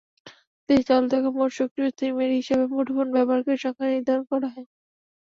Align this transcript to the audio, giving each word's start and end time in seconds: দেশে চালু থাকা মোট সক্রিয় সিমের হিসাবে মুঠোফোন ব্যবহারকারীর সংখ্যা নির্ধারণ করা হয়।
দেশে 0.69 0.83
চালু 0.89 1.07
থাকা 1.13 1.29
মোট 1.37 1.49
সক্রিয় 1.57 1.89
সিমের 1.97 2.31
হিসাবে 2.39 2.65
মুঠোফোন 2.73 3.07
ব্যবহারকারীর 3.15 3.63
সংখ্যা 3.65 3.87
নির্ধারণ 3.89 4.23
করা 4.31 4.47
হয়। 4.53 4.67